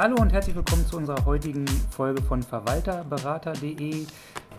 [0.00, 4.06] Hallo und herzlich willkommen zu unserer heutigen Folge von Verwalterberater.de,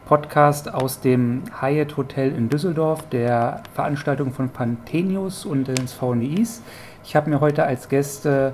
[0.05, 6.61] Podcast aus dem Hyatt Hotel in Düsseldorf, der Veranstaltung von Pantenius und des VNDIs.
[7.05, 8.53] Ich habe mir heute als Gäste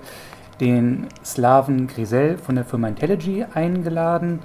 [0.59, 4.37] den Slaven Grisel von der Firma Intelligy eingeladen.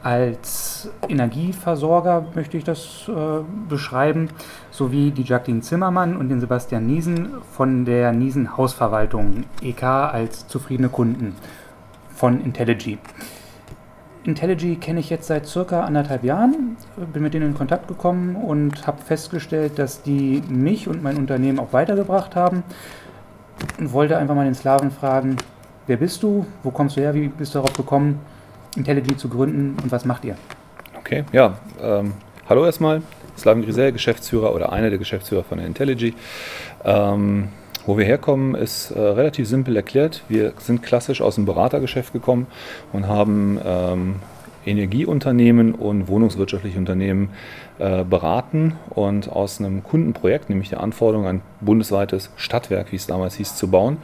[0.00, 4.28] Als Energieversorger möchte ich das äh, beschreiben,
[4.70, 10.90] sowie die Jacqueline Zimmermann und den Sebastian Niesen von der Niesen Hausverwaltung EK als zufriedene
[10.90, 11.34] Kunden
[12.18, 12.98] von Intelligy.
[14.24, 16.76] Intelligy kenne ich jetzt seit circa anderthalb Jahren,
[17.12, 21.60] bin mit denen in Kontakt gekommen und habe festgestellt, dass die mich und mein Unternehmen
[21.60, 22.64] auch weitergebracht haben
[23.78, 25.36] und wollte einfach mal den Slaven fragen,
[25.86, 28.20] wer bist du, wo kommst du her, wie bist du darauf gekommen,
[28.76, 30.36] Intelligy zu gründen und was macht ihr?
[30.98, 32.14] Okay, ja, ähm,
[32.48, 33.00] hallo erstmal,
[33.36, 36.14] Slaven Grisel, Geschäftsführer oder einer der Geschäftsführer von der Intelligy.
[36.84, 37.48] Ähm,
[37.88, 40.22] wo wir herkommen, ist äh, relativ simpel erklärt.
[40.28, 42.46] Wir sind klassisch aus dem Beratergeschäft gekommen
[42.92, 44.16] und haben ähm,
[44.66, 47.30] Energieunternehmen und wohnungswirtschaftliche Unternehmen
[47.78, 53.36] äh, beraten und aus einem Kundenprojekt, nämlich der Anforderung, ein bundesweites Stadtwerk, wie es damals
[53.36, 53.96] hieß, zu bauen,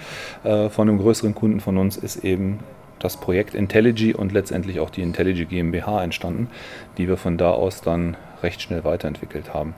[0.44, 2.60] äh, von einem größeren Kunden von uns ist eben
[3.00, 6.48] das Projekt Intelligy und letztendlich auch die Intelligy GmbH entstanden,
[6.96, 9.74] die wir von da aus dann recht schnell weiterentwickelt haben.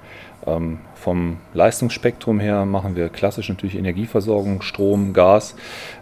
[0.47, 5.55] Ähm, vom Leistungsspektrum her machen wir klassisch natürlich Energieversorgung, Strom, Gas,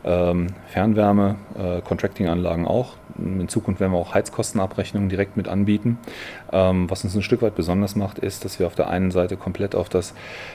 [0.05, 2.95] ähm, Fernwärme, äh, Contracting-Anlagen auch.
[3.19, 5.99] In Zukunft werden wir auch Heizkostenabrechnungen direkt mit anbieten.
[6.53, 9.37] Ähm, was uns ein Stück weit besonders macht, ist, dass wir auf der einen Seite
[9.37, 10.15] komplett auf das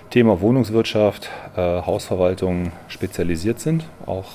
[0.10, 3.86] Thema Wohnungswirtschaft, äh, Hausverwaltung spezialisiert sind.
[4.06, 4.26] Auch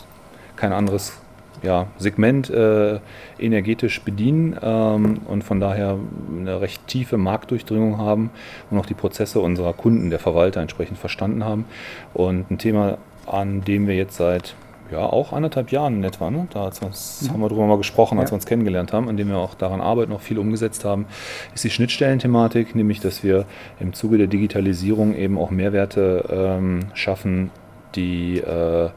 [0.56, 1.20] kein anderes
[1.65, 2.98] ja, Segment äh,
[3.39, 5.98] energetisch bedienen ähm, und von daher
[6.39, 8.31] eine recht tiefe Marktdurchdringung haben
[8.71, 11.65] und auch die Prozesse unserer Kunden, der Verwalter entsprechend verstanden haben.
[12.12, 14.55] Und ein Thema, an dem wir jetzt seit
[14.91, 16.47] ja, auch anderthalb Jahren in etwa, ne?
[16.53, 17.31] da mhm.
[17.31, 18.33] haben wir darüber mal gesprochen, als ja.
[18.33, 21.06] wir uns kennengelernt haben, an dem wir auch daran arbeiten, noch viel umgesetzt haben,
[21.55, 23.47] ist die Schnittstellenthematik, nämlich dass wir
[23.81, 27.50] im Zuge der Digitalisierung eben auch Mehrwerte ähm, schaffen,
[27.94, 28.91] die äh,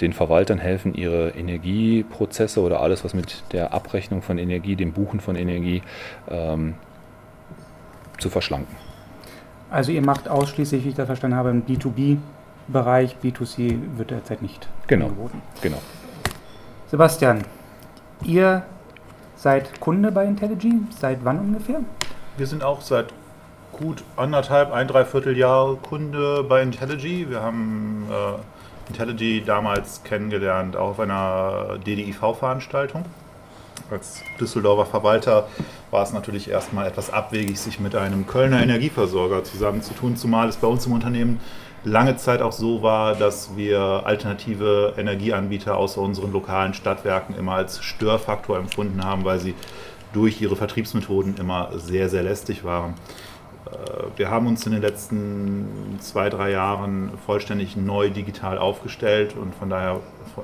[0.00, 5.20] den Verwaltern helfen, ihre Energieprozesse oder alles, was mit der Abrechnung von Energie, dem Buchen
[5.20, 5.82] von Energie
[6.28, 6.74] ähm,
[8.18, 8.76] zu verschlanken.
[9.70, 14.68] Also ihr macht ausschließlich, wie ich das verstanden habe, im B2B-Bereich, B2C wird derzeit nicht
[14.86, 15.42] genau, angeboten.
[15.62, 15.80] Genau.
[16.88, 17.44] Sebastian,
[18.24, 18.64] ihr
[19.36, 21.80] seid Kunde bei Intelligy, seit wann ungefähr?
[22.36, 23.12] Wir sind auch seit
[23.72, 27.30] gut anderthalb, ein, dreiviertel Jahre Kunde bei Intelligy.
[27.30, 28.40] Wir haben äh,
[28.90, 33.04] Intelligy damals kennengelernt, auch auf einer DDIV-Veranstaltung.
[33.90, 35.48] Als Düsseldorfer Verwalter
[35.90, 40.66] war es natürlich erstmal etwas abwegig, sich mit einem Kölner Energieversorger zusammenzutun, zumal es bei
[40.66, 41.40] uns im Unternehmen
[41.84, 47.82] lange Zeit auch so war, dass wir alternative Energieanbieter außer unseren lokalen Stadtwerken immer als
[47.82, 49.54] Störfaktor empfunden haben, weil sie
[50.12, 52.94] durch ihre Vertriebsmethoden immer sehr, sehr lästig waren.
[53.66, 59.54] Äh, wir haben uns in den letzten zwei, drei Jahren vollständig neu digital aufgestellt und
[59.54, 60.00] von daher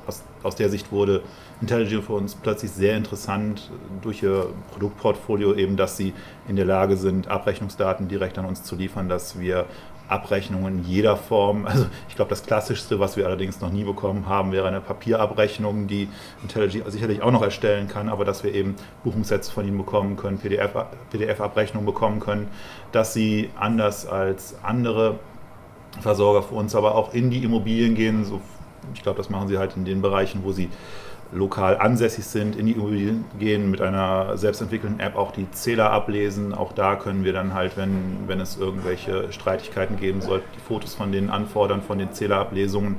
[0.06, 1.22] aus, aus der Sicht wurde
[1.60, 3.70] Intelligent für uns plötzlich sehr interessant
[4.02, 6.12] durch ihr Produktportfolio, eben dass sie
[6.48, 9.66] in der Lage sind, Abrechnungsdaten direkt an uns zu liefern, dass wir
[10.08, 11.66] Abrechnungen jeder Form.
[11.66, 15.86] Also ich glaube, das Klassischste, was wir allerdings noch nie bekommen haben, wäre eine Papierabrechnung,
[15.86, 16.08] die
[16.42, 20.38] Intelligy sicherlich auch noch erstellen kann, aber dass wir eben Buchungssätze von ihnen bekommen können,
[20.38, 22.48] PDF-Abrechnungen bekommen können,
[22.92, 25.18] dass sie anders als andere
[26.00, 28.24] Versorger für uns aber auch in die Immobilien gehen.
[28.24, 28.40] So,
[28.94, 30.68] ich glaube, das machen sie halt in den Bereichen, wo sie
[31.32, 36.54] lokal ansässig sind, in die Immobilien gehen, mit einer selbstentwickelten App auch die Zähler ablesen.
[36.54, 40.94] Auch da können wir dann halt, wenn, wenn es irgendwelche Streitigkeiten geben sollte, die Fotos
[40.94, 42.96] von denen anfordern, von den Zählerablesungen.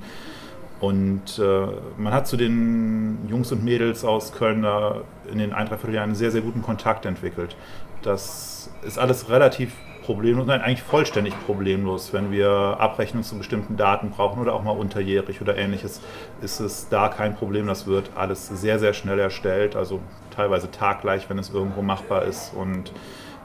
[0.79, 5.67] Und äh, man hat zu den Jungs und Mädels aus Köln da in den ein,
[5.67, 7.55] dreiviertel Jahren einen sehr, sehr guten Kontakt entwickelt.
[8.03, 9.73] Das ist alles relativ
[10.07, 12.13] problemlos, nein, eigentlich vollständig problemlos.
[12.13, 16.01] Wenn wir Abrechnungen zu bestimmten Daten brauchen oder auch mal unterjährig oder ähnliches,
[16.41, 17.67] ist es da kein Problem.
[17.67, 19.99] Das wird alles sehr, sehr schnell erstellt, also
[20.33, 22.53] teilweise taggleich, wenn es irgendwo machbar ist.
[22.55, 22.93] Und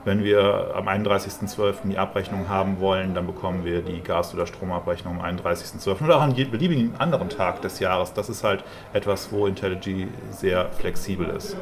[0.05, 1.91] wenn wir am 31.12.
[1.91, 6.05] die Abrechnung haben wollen, dann bekommen wir die Gas- oder Stromabrechnung am 31.12.
[6.05, 8.13] oder auch an jedem beliebigen anderen Tag des Jahres.
[8.13, 8.63] Das ist halt
[8.93, 11.57] etwas, wo IntelliG sehr flexibel ist.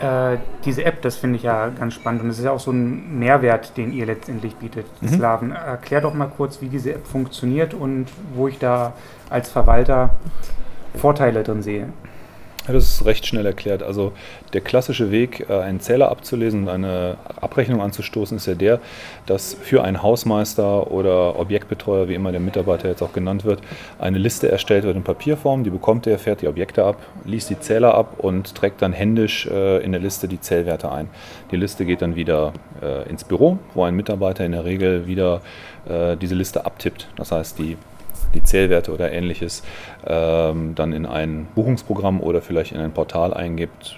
[0.00, 2.72] Äh, diese App, das finde ich ja ganz spannend und es ist ja auch so
[2.72, 5.08] ein Mehrwert, den ihr letztendlich bietet, mhm.
[5.08, 5.52] Slaven.
[5.52, 8.94] Erklär doch mal kurz, wie diese App funktioniert und wo ich da
[9.30, 10.10] als Verwalter
[10.96, 11.88] Vorteile drin sehe.
[12.66, 13.82] Das ist recht schnell erklärt.
[13.82, 14.12] Also
[14.54, 18.80] der klassische Weg, äh, einen Zähler abzulesen und eine Abrechnung anzustoßen, ist ja der,
[19.26, 23.60] dass für einen Hausmeister oder Objektbetreuer, wie immer der Mitarbeiter jetzt auch genannt wird,
[23.98, 25.62] eine Liste erstellt wird in Papierform.
[25.62, 26.96] Die bekommt er, fährt die Objekte ab,
[27.26, 31.10] liest die Zähler ab und trägt dann händisch äh, in der Liste die Zählwerte ein.
[31.50, 35.42] Die Liste geht dann wieder äh, ins Büro, wo ein Mitarbeiter in der Regel wieder
[35.86, 37.08] diese Liste abtippt.
[37.16, 37.76] Das heißt, die
[38.34, 39.62] die Zählwerte oder ähnliches
[40.06, 43.96] ähm, dann in ein Buchungsprogramm oder vielleicht in ein Portal eingibt.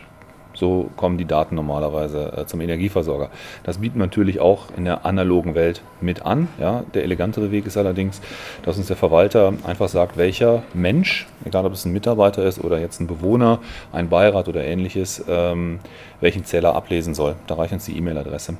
[0.57, 3.29] So kommen die Daten normalerweise äh, zum Energieversorger.
[3.63, 6.49] Das bietet man natürlich auch in der analogen Welt mit an.
[6.59, 6.83] Ja.
[6.95, 8.23] Der elegantere Weg ist allerdings,
[8.63, 12.79] dass uns der Verwalter einfach sagt, welcher Mensch, egal ob es ein Mitarbeiter ist oder
[12.79, 13.59] jetzt ein Bewohner,
[13.93, 15.79] ein Beirat oder ähnliches, ähm,
[16.21, 17.37] welchen Zähler ablesen soll.
[17.47, 18.57] Da reicht uns die E-Mail-Adresse.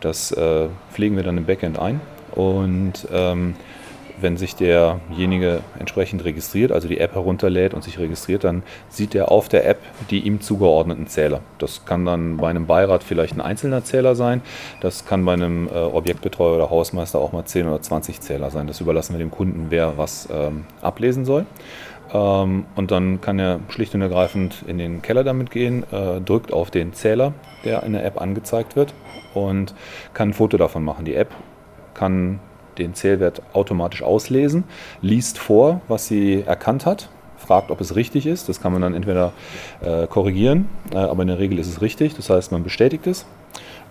[0.00, 2.00] Das äh, pflegen wir dann im Backend ein
[2.34, 3.54] und ähm,
[4.20, 9.30] wenn sich derjenige entsprechend registriert, also die App herunterlädt und sich registriert, dann sieht er
[9.30, 9.78] auf der App
[10.10, 11.40] die ihm zugeordneten Zähler.
[11.58, 14.42] Das kann dann bei einem Beirat vielleicht ein einzelner Zähler sein,
[14.80, 18.66] das kann bei einem äh, Objektbetreuer oder Hausmeister auch mal 10 oder 20 Zähler sein.
[18.66, 21.46] Das überlassen wir dem Kunden, wer was ähm, ablesen soll.
[22.12, 26.52] Ähm, und dann kann er schlicht und ergreifend in den Keller damit gehen, äh, drückt
[26.52, 27.32] auf den Zähler,
[27.64, 28.94] der in der App angezeigt wird
[29.34, 29.74] und
[30.14, 31.04] kann ein Foto davon machen.
[31.04, 31.30] Die App
[31.94, 32.40] kann
[32.78, 34.64] den Zählwert automatisch auslesen,
[35.02, 38.48] liest vor, was sie erkannt hat, fragt, ob es richtig ist.
[38.48, 39.32] Das kann man dann entweder
[39.80, 42.14] äh, korrigieren, äh, aber in der Regel ist es richtig.
[42.14, 43.26] Das heißt, man bestätigt es.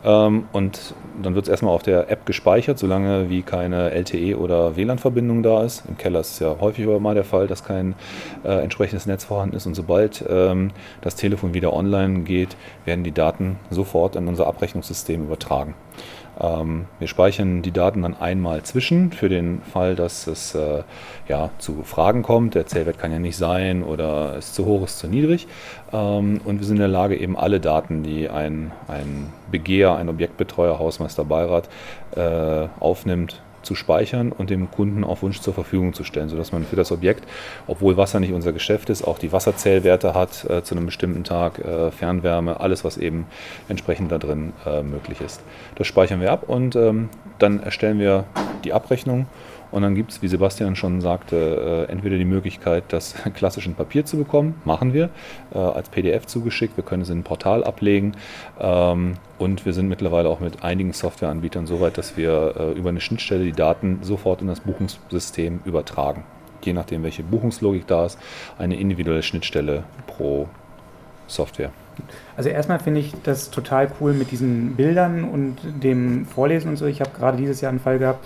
[0.06, 4.76] Ähm, und dann wird es erstmal auf der App gespeichert, solange wie keine LTE oder
[4.76, 5.84] WLAN-Verbindung da ist.
[5.88, 7.96] Im Keller ist es ja häufig aber mal der Fall, dass kein
[8.44, 9.66] äh, entsprechendes Netz vorhanden ist.
[9.66, 10.72] Und sobald ähm,
[11.02, 12.56] das Telefon wieder online geht,
[12.86, 15.74] werden die Daten sofort in unser Abrechnungssystem übertragen.
[16.40, 20.84] Ähm, wir speichern die Daten dann einmal zwischen für den Fall, dass es äh,
[21.28, 22.56] ja, zu Fragen kommt.
[22.56, 25.48] Der Zählwert kann ja nicht sein oder ist zu hoch, ist zu niedrig.
[25.94, 29.32] Ähm, und wir sind in der Lage, eben alle Daten, die ein, ein
[29.96, 31.70] Ein Objektbetreuer, Hausmeister, Beirat
[32.16, 36.64] äh, aufnimmt, zu speichern und dem Kunden auf Wunsch zur Verfügung zu stellen, sodass man
[36.64, 37.28] für das Objekt,
[37.68, 41.60] obwohl Wasser nicht unser Geschäft ist, auch die Wasserzählwerte hat äh, zu einem bestimmten Tag,
[41.60, 43.26] äh, Fernwärme, alles, was eben
[43.68, 45.42] entsprechend da drin äh, möglich ist.
[45.76, 47.10] Das speichern wir ab und ähm,
[47.40, 48.26] dann erstellen wir
[48.66, 49.28] die Abrechnung
[49.72, 53.76] und dann gibt es, wie Sebastian schon sagte, äh, entweder die Möglichkeit, das klassisch in
[53.76, 55.10] Papier zu bekommen, machen wir,
[55.54, 56.78] äh, als PDF zugeschickt.
[56.78, 58.14] Wir können es in ein Portal ablegen
[58.60, 62.90] ähm, und wir sind mittlerweile auch mit einigen Softwareanbietern so weit, dass wir äh, über
[62.90, 66.24] eine Schnittstelle die Daten sofort in das Buchungssystem übertragen.
[66.64, 68.18] Je nachdem, welche Buchungslogik da ist,
[68.58, 70.48] eine individuelle Schnittstelle pro
[71.28, 71.72] Software.
[72.38, 76.86] Also erstmal finde ich das total cool mit diesen Bildern und dem Vorlesen und so.
[76.86, 78.26] Ich habe gerade dieses Jahr einen Fall gehabt,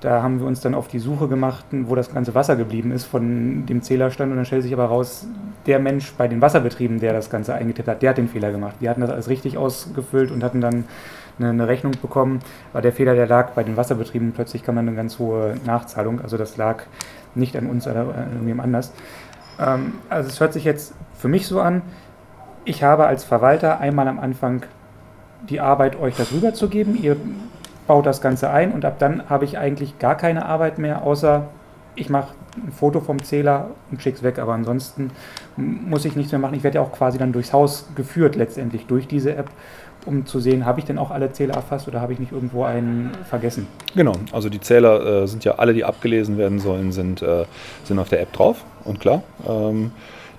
[0.00, 3.04] da haben wir uns dann auf die Suche gemacht, wo das ganze Wasser geblieben ist
[3.04, 4.30] von dem Zählerstand.
[4.30, 5.26] Und dann stellt sich aber raus,
[5.66, 8.76] der Mensch bei den Wasserbetrieben, der das Ganze eingetippt hat, der hat den Fehler gemacht.
[8.80, 10.84] Die hatten das alles richtig ausgefüllt und hatten dann
[11.38, 12.40] eine, Rechnung bekommen.
[12.72, 14.32] War der Fehler, der lag bei den Wasserbetrieben.
[14.32, 16.20] Plötzlich kam dann eine ganz hohe Nachzahlung.
[16.22, 16.84] Also das lag
[17.34, 18.92] nicht an uns oder an irgendjemand anders.
[19.58, 21.82] Ähm, also es hört sich jetzt für mich so an,
[22.64, 24.62] ich habe als Verwalter einmal am Anfang
[25.48, 27.02] die Arbeit, euch das rüberzugeben.
[27.02, 27.16] Ihr
[27.90, 31.48] baut das Ganze ein und ab dann habe ich eigentlich gar keine Arbeit mehr, außer
[31.96, 34.38] ich mache ein Foto vom Zähler und schicke es weg.
[34.38, 35.10] Aber ansonsten
[35.56, 36.54] muss ich nichts mehr machen.
[36.54, 39.50] Ich werde ja auch quasi dann durchs Haus geführt, letztendlich durch diese App,
[40.06, 42.62] um zu sehen, habe ich denn auch alle Zähler erfasst oder habe ich nicht irgendwo
[42.62, 43.66] einen vergessen?
[43.96, 47.44] Genau, also die Zähler äh, sind ja alle, die abgelesen werden sollen, sind, äh,
[47.82, 49.24] sind auf der App drauf und klar.
[49.48, 49.90] Ähm,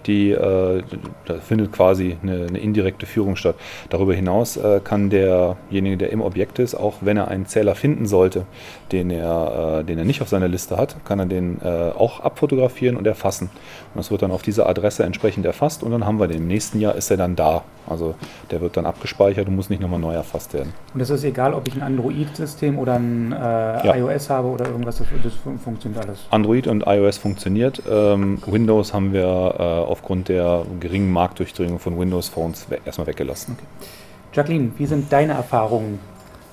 [0.08, 0.84] die, äh,
[1.26, 3.56] da findet quasi eine, eine, indirekte Führung statt.
[3.90, 8.06] Darüber hinaus äh, kann derjenige, der im Objekt ist, auch wenn er einen Zähler finden
[8.06, 8.46] sollte,
[8.92, 12.20] den er, äh, den er nicht auf seiner Liste hat, kann er den äh, auch
[12.20, 13.50] abfotografieren und erfassen.
[13.94, 16.42] Und das wird dann auf diese Adresse entsprechend erfasst und dann haben wir den.
[16.42, 17.64] Im nächsten Jahr ist er dann da.
[17.88, 18.16] Also
[18.52, 20.74] der wird dann abgespeichert und muss nicht nochmal neu erfasst werden.
[20.94, 23.96] Und das ist egal, ob ich ein Android-System oder ein äh, ja.
[23.96, 26.26] iOS habe oder irgendwas, das, das, funktioniert alles.
[26.30, 27.82] Android und iOS funktioniert.
[27.90, 33.58] Ähm, Windows haben wir äh, aufgrund der geringen Marktdurchdringung von Windows Phones erstmal weggelassen.
[33.58, 33.88] Okay.
[34.34, 36.00] Jacqueline, wie sind deine Erfahrungen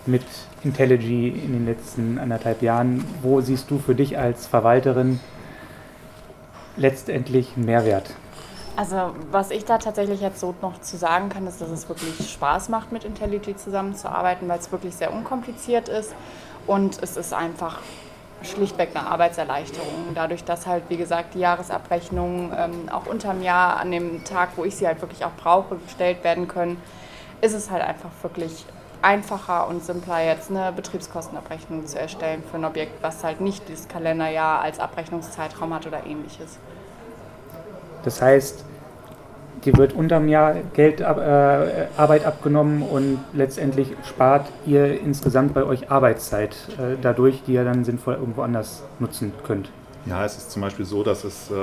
[0.07, 0.25] mit
[0.65, 3.05] IntelliJ in den letzten anderthalb Jahren?
[3.23, 5.21] Wo siehst du für dich als Verwalterin
[6.77, 8.11] letztendlich Mehrwert?
[8.77, 12.31] Also was ich da tatsächlich jetzt so noch zu sagen kann, ist, dass es wirklich
[12.31, 16.15] Spaß macht, mit IntelliJ zusammenzuarbeiten, weil es wirklich sehr unkompliziert ist
[16.67, 17.79] und es ist einfach
[18.43, 20.15] schlichtweg eine Arbeitserleichterung.
[20.15, 24.65] Dadurch, dass halt, wie gesagt, die Jahresabrechnungen ähm, auch unterm Jahr an dem Tag, wo
[24.65, 26.81] ich sie halt wirklich auch brauche, gestellt werden können,
[27.41, 28.65] ist es halt einfach wirklich
[29.01, 33.87] einfacher und simpler jetzt eine Betriebskostenabrechnung zu erstellen für ein Objekt, was halt nicht dieses
[33.87, 36.59] Kalenderjahr als Abrechnungszeitraum hat oder ähnliches.
[38.05, 38.65] Das heißt,
[39.69, 45.91] dir wird unterm Jahr Geld, äh, Arbeit abgenommen und letztendlich spart ihr insgesamt bei euch
[45.91, 49.71] Arbeitszeit äh, dadurch, die ihr dann sinnvoll irgendwo anders nutzen könnt.
[50.07, 51.55] Ja, es ist zum Beispiel so, dass es äh,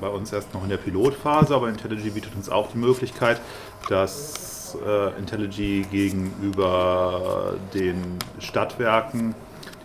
[0.00, 3.40] bei uns erst noch in der Pilotphase, aber IntelliJ bietet uns auch die Möglichkeit,
[3.88, 9.34] dass äh, IntelliJ gegenüber den Stadtwerken,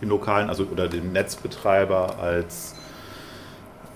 [0.00, 2.74] den lokalen, also oder dem Netzbetreiber als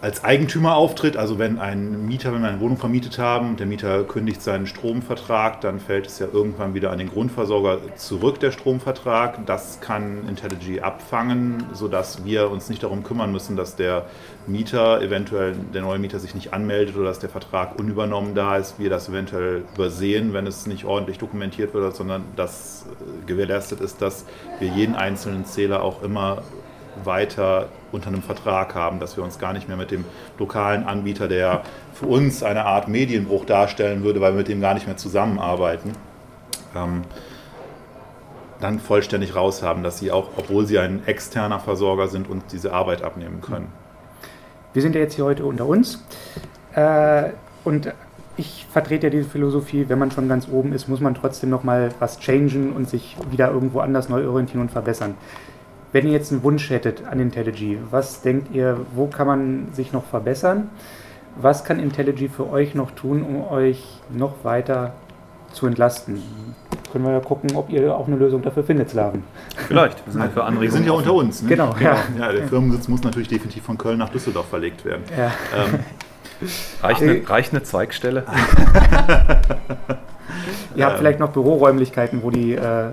[0.04, 1.16] als Eigentümer auftritt.
[1.16, 5.62] Also wenn ein Mieter, wenn wir eine Wohnung vermietet haben, der Mieter kündigt seinen Stromvertrag,
[5.62, 9.46] dann fällt es ja irgendwann wieder an den Grundversorger zurück, der Stromvertrag.
[9.46, 14.04] Das kann IntelliJ abfangen, sodass wir uns nicht darum kümmern müssen, dass der
[14.46, 18.78] Mieter, eventuell der neue Mieter sich nicht anmeldet oder dass der Vertrag unübernommen da ist,
[18.78, 22.84] wir das eventuell übersehen, wenn es nicht ordentlich dokumentiert wird, sondern dass
[23.25, 24.26] gewährleistet ist, dass
[24.58, 26.42] wir jeden einzelnen Zähler auch immer
[27.02, 30.04] weiter unter einem Vertrag haben, dass wir uns gar nicht mehr mit dem
[30.38, 34.74] lokalen Anbieter, der für uns eine Art Medienbruch darstellen würde, weil wir mit dem gar
[34.74, 35.92] nicht mehr zusammenarbeiten,
[36.76, 37.02] ähm,
[38.60, 42.72] dann vollständig raus haben, dass sie auch, obwohl sie ein externer Versorger sind, uns diese
[42.72, 43.68] Arbeit abnehmen können.
[44.72, 46.04] Wir sind ja jetzt hier heute unter uns
[46.74, 47.30] äh,
[47.64, 47.92] und
[48.36, 51.62] ich vertrete ja diese Philosophie, wenn man schon ganz oben ist, muss man trotzdem noch
[51.62, 55.14] mal was changen und sich wieder irgendwo anders neu orientieren und verbessern.
[55.94, 59.92] Wenn ihr jetzt einen Wunsch hättet an IntelliJ, was denkt ihr, wo kann man sich
[59.92, 60.68] noch verbessern?
[61.36, 64.94] Was kann IntelliJ für euch noch tun, um euch noch weiter
[65.52, 66.20] zu entlasten?
[66.90, 69.22] Können wir ja gucken, ob ihr auch eine Lösung dafür findet, Slaven.
[69.68, 70.62] Vielleicht, wir sind ja für Anregungen.
[70.62, 71.42] Wir sind ja unter uns.
[71.42, 71.50] Ne?
[71.50, 71.90] Genau, genau.
[71.90, 71.98] Ja.
[72.18, 72.32] ja.
[72.32, 75.04] Der Firmensitz muss natürlich definitiv von Köln nach Düsseldorf verlegt werden.
[75.16, 75.30] Ja.
[75.56, 75.78] Ähm,
[76.82, 78.24] reicht, eine, reicht eine Zweigstelle?
[80.74, 82.88] Ihr habt ähm, vielleicht noch Büroräumlichkeiten, wo die äh,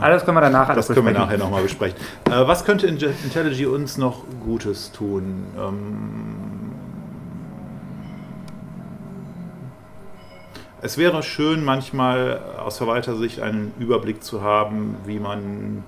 [0.00, 1.98] Ah, das können wir danach alles Das können wir nachher nochmal besprechen.
[2.26, 5.46] Äh, was könnte IntelliJ uns noch Gutes tun?
[5.56, 6.34] Ähm,
[10.80, 15.84] es wäre schön, manchmal aus Verwaltersicht einen Überblick zu haben, wie man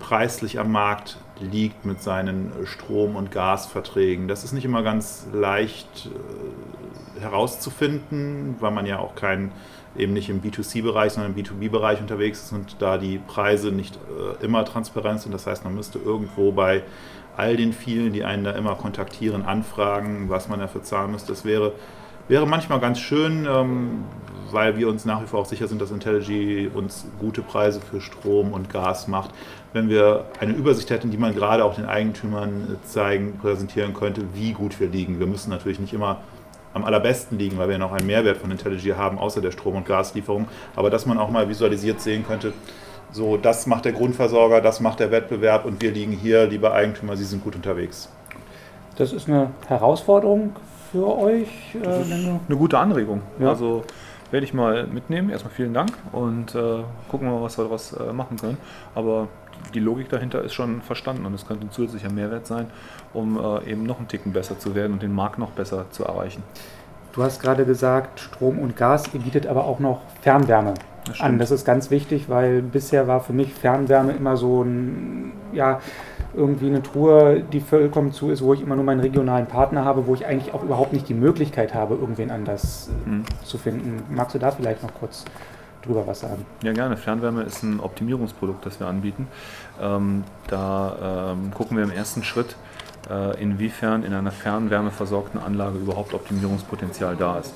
[0.00, 4.28] preislich am Markt liegt mit seinen Strom- und Gasverträgen.
[4.28, 9.52] Das ist nicht immer ganz leicht äh, herauszufinden, weil man ja auch keinen
[9.98, 14.44] eben nicht im B2C-Bereich, sondern im B2B-Bereich unterwegs ist und da die Preise nicht äh,
[14.44, 15.32] immer transparent sind.
[15.32, 16.82] Das heißt, man müsste irgendwo bei
[17.36, 21.28] all den vielen, die einen da immer kontaktieren, anfragen, was man dafür zahlen müsste.
[21.28, 21.72] Das wäre,
[22.26, 24.04] wäre manchmal ganz schön, ähm,
[24.50, 28.00] weil wir uns nach wie vor auch sicher sind, dass IntelliJ uns gute Preise für
[28.00, 29.30] Strom und Gas macht.
[29.72, 34.52] Wenn wir eine Übersicht hätten, die man gerade auch den Eigentümern zeigen, präsentieren könnte, wie
[34.52, 35.20] gut wir liegen.
[35.20, 36.22] Wir müssen natürlich nicht immer
[36.74, 39.86] am allerbesten liegen, weil wir noch einen Mehrwert von IntelliJ haben, außer der Strom- und
[39.86, 40.48] Gaslieferung.
[40.76, 42.52] Aber dass man auch mal visualisiert sehen könnte,
[43.10, 47.16] so das macht der Grundversorger, das macht der Wettbewerb und wir liegen hier, liebe Eigentümer,
[47.16, 48.10] Sie sind gut unterwegs.
[48.96, 50.56] Das ist eine Herausforderung
[50.90, 51.48] für euch.
[51.82, 53.22] Das ist äh, eine gute Anregung.
[53.38, 53.50] Ja.
[53.50, 53.84] Also
[54.30, 55.30] werde ich mal mitnehmen.
[55.30, 58.58] Erstmal vielen Dank und äh, gucken wir mal, was wir daraus äh, machen können.
[58.94, 59.28] Aber
[59.74, 62.66] die Logik dahinter ist schon verstanden und es könnte ein zusätzlicher Mehrwert sein,
[63.12, 66.04] um äh, eben noch einen Ticken besser zu werden und den Markt noch besser zu
[66.04, 66.42] erreichen.
[67.12, 70.74] Du hast gerade gesagt, Strom und Gas, ihr bietet aber auch noch Fernwärme
[71.08, 71.38] das an.
[71.38, 75.80] Das ist ganz wichtig, weil bisher war für mich Fernwärme immer so ein, ja,
[76.34, 80.06] irgendwie eine Truhe, die vollkommen zu ist, wo ich immer nur meinen regionalen Partner habe,
[80.06, 83.24] wo ich eigentlich auch überhaupt nicht die Möglichkeit habe, irgendwen anders mhm.
[83.42, 84.02] zu finden.
[84.10, 85.24] Magst du da vielleicht noch kurz
[85.82, 86.44] drüber was sagen?
[86.62, 86.96] Ja, gerne.
[86.96, 89.28] Fernwärme ist ein Optimierungsprodukt, das wir anbieten.
[89.80, 92.56] Ähm, da ähm, gucken wir im ersten Schritt,
[93.10, 97.54] äh, inwiefern in einer fernwärmeversorgten Anlage überhaupt Optimierungspotenzial da ist.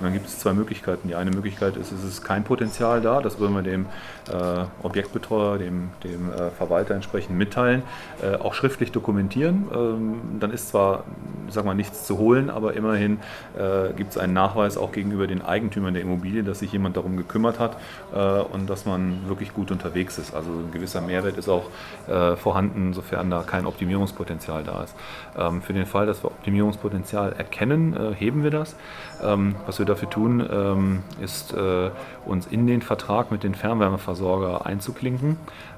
[0.00, 1.08] Und dann gibt es zwei Möglichkeiten.
[1.08, 3.20] Die eine Möglichkeit ist, es ist kein Potenzial da.
[3.20, 3.84] Das würden wir dem
[4.32, 7.82] äh, Objektbetreuer, dem, dem äh, Verwalter entsprechend mitteilen,
[8.22, 9.68] äh, auch schriftlich dokumentieren.
[9.74, 11.04] Ähm, dann ist zwar,
[11.50, 13.18] sag mal, nichts zu holen, aber immerhin
[13.58, 17.18] äh, gibt es einen Nachweis auch gegenüber den Eigentümern der Immobilie, dass sich jemand darum
[17.18, 17.76] gekümmert hat
[18.14, 20.34] äh, und dass man wirklich gut unterwegs ist.
[20.34, 21.64] Also ein gewisser Mehrwert ist auch
[22.08, 24.94] äh, vorhanden, sofern da kein Optimierungspotenzial da ist.
[25.36, 28.76] Ähm, für den Fall, dass wir Optimierungspotenzial erkennen, heben wir das.
[29.22, 31.90] Ähm, was wir dafür tun, ähm, ist äh,
[32.24, 35.36] uns in den Vertrag mit dem Fernwärmeversorger einzuklinken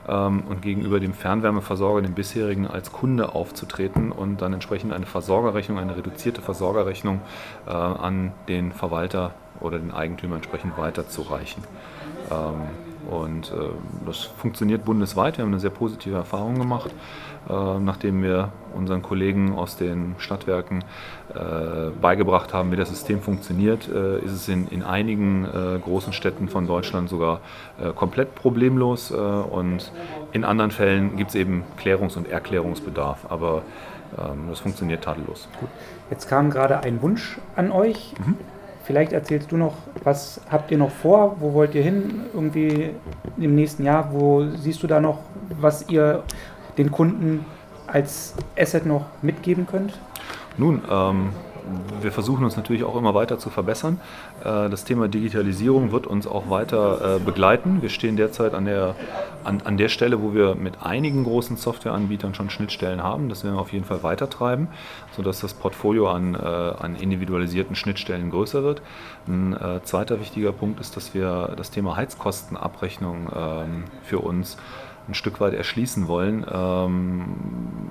[0.09, 5.79] ähm, und gegenüber dem Fernwärmeversorger, dem bisherigen, als Kunde aufzutreten und dann entsprechend eine Versorgerrechnung,
[5.79, 7.21] eine reduzierte Versorgerrechnung
[7.67, 11.63] äh, an den Verwalter oder den Eigentümer entsprechend weiterzureichen.
[13.11, 13.55] Und äh,
[14.07, 15.39] das funktioniert bundesweit.
[15.39, 16.91] Wir haben eine sehr positive Erfahrung gemacht.
[17.49, 20.85] Äh, nachdem wir unseren Kollegen aus den Stadtwerken
[21.35, 25.47] äh, beigebracht haben, wie das System funktioniert, äh, ist es in, in einigen
[25.85, 27.41] großen Städten von Deutschland sogar
[27.97, 29.93] komplett problemlos und
[30.33, 33.63] in anderen Fällen gibt es eben Klärungs- und Erklärungsbedarf, aber
[34.19, 35.49] ähm, das funktioniert tadellos.
[35.59, 35.69] Gut.
[36.11, 38.15] Jetzt kam gerade ein Wunsch an euch.
[38.19, 38.37] Mhm.
[38.85, 39.75] Vielleicht erzählst du noch,
[40.05, 41.37] was habt ihr noch vor?
[41.41, 42.23] Wo wollt ihr hin?
[42.33, 42.91] Irgendwie
[43.39, 44.13] im nächsten Jahr?
[44.13, 45.19] Wo siehst du da noch,
[45.61, 46.23] was ihr
[46.79, 47.45] den Kunden
[47.87, 49.99] als Asset noch mitgeben könnt?
[50.57, 51.31] Nun, ähm,
[52.01, 54.01] wir versuchen uns natürlich auch immer weiter zu verbessern.
[54.41, 57.83] Äh, das Thema Digitalisierung wird uns auch weiter äh, begleiten.
[57.83, 58.95] Wir stehen derzeit an der,
[59.45, 63.29] an, an der Stelle, wo wir mit einigen großen Softwareanbietern schon Schnittstellen haben.
[63.29, 64.69] Das werden wir auf jeden Fall weitertreiben,
[65.17, 68.83] sodass das Portfolio an, äh, an individualisierten Schnittstellen größer wird.
[69.29, 74.57] Ein zweiter wichtiger Punkt ist, dass wir das Thema Heizkostenabrechnung ähm, für uns
[75.09, 77.25] ein Stück weit erschließen wollen, ähm,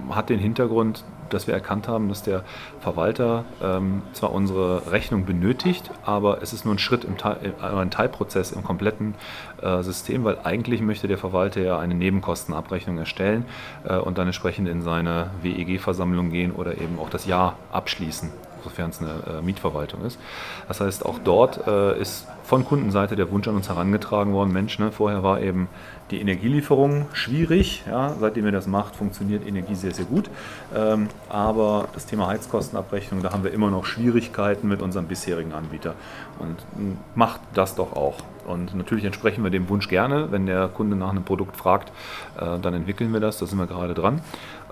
[0.10, 2.44] hat den Hintergrund, dass wir erkannt haben, dass der
[2.80, 7.65] Verwalter ähm, zwar unsere Rechnung benötigt, aber es ist nur ein Schritt, im Teil, äh,
[7.65, 9.15] ein Teilprozess im kompletten
[9.62, 13.46] äh, System, weil eigentlich möchte der Verwalter ja eine Nebenkostenabrechnung erstellen
[13.84, 18.30] äh, und dann entsprechend in seine WEG-Versammlung gehen oder eben auch das Jahr abschließen
[18.63, 20.20] sofern es eine äh, Mietverwaltung ist.
[20.68, 24.80] Das heißt, auch dort äh, ist von Kundenseite der Wunsch an uns herangetragen worden, Mensch,
[24.80, 25.68] ne, vorher war eben
[26.12, 27.84] die Energielieferung schwierig.
[27.88, 30.30] Ja, seitdem ihr das macht, funktioniert Energie sehr, sehr gut.
[30.76, 35.96] Ähm, aber das Thema Heizkostenabrechnung, da haben wir immer noch Schwierigkeiten mit unserem bisherigen Anbieter.
[36.40, 38.16] Und hm, macht das doch auch.
[38.46, 40.32] Und natürlich entsprechen wir dem Wunsch gerne.
[40.32, 41.92] Wenn der Kunde nach einem Produkt fragt,
[42.40, 43.38] äh, dann entwickeln wir das.
[43.38, 44.22] Da sind wir gerade dran.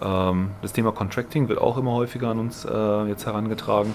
[0.02, 3.94] Ähm, das Thema Contracting wird auch immer häufiger an uns äh, jetzt herangetragen.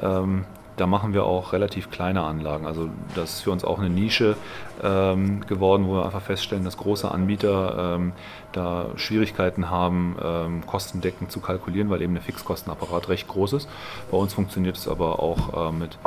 [0.00, 0.44] Ähm,
[0.76, 2.66] da machen wir auch relativ kleine Anlagen.
[2.66, 4.36] Also das ist für uns auch eine Nische
[4.82, 8.12] ähm, geworden, wo wir einfach feststellen, dass große Anbieter ähm,
[8.52, 13.68] da Schwierigkeiten haben, ähm, kostendeckend zu kalkulieren, weil eben der Fixkostenapparat recht groß ist.
[14.10, 15.98] Bei uns funktioniert es aber auch äh, mit,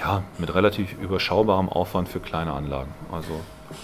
[0.00, 2.92] ja, mit relativ überschaubarem Aufwand für kleine Anlagen.
[3.10, 3.40] Also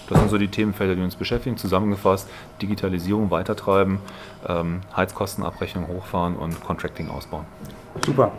[0.09, 1.57] das sind so die Themenfelder, die uns beschäftigen.
[1.57, 2.29] Zusammengefasst,
[2.61, 3.99] Digitalisierung weitertreiben,
[4.47, 7.47] ähm, Heizkostenabrechnung hochfahren und Contracting ausbauen.
[8.05, 8.33] Super.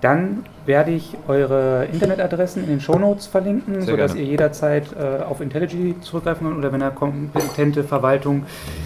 [0.00, 4.26] Dann werde ich eure Internetadressen in den Shownotes verlinken, Sehr sodass gerne.
[4.26, 8.44] ihr jederzeit äh, auf IntelliJ zurückgreifen könnt oder wenn ihr kompetente Verwaltung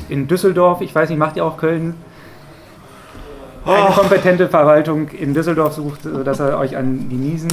[0.09, 1.95] in Düsseldorf, ich weiß nicht, macht ihr auch Köln?
[3.65, 3.93] Eine oh.
[3.93, 7.53] kompetente Verwaltung in Düsseldorf sucht, sodass ihr euch an die Niesen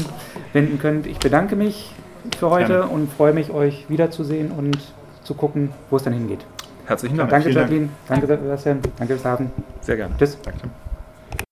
[0.53, 1.05] wenden könnt.
[1.05, 1.93] Ich bedanke mich
[2.37, 2.87] für heute gerne.
[2.87, 4.77] und freue mich, euch wiederzusehen und
[5.23, 6.45] zu gucken, wo es dann hingeht.
[6.87, 7.29] Herzlichen Dank.
[7.29, 7.89] Danke, Jacqueline.
[8.07, 8.79] Danke, Sebastian.
[8.97, 9.51] Danke, Hafen.
[9.81, 10.15] Sehr gerne.
[10.17, 10.39] Tschüss.
[10.41, 10.88] Danke.